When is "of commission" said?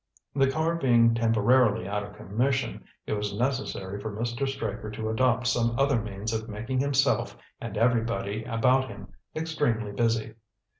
2.01-2.85